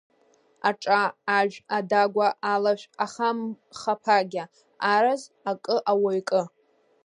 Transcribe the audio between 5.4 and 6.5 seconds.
акы ауаҩ кы…